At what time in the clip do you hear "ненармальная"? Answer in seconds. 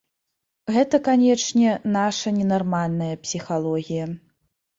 2.39-3.15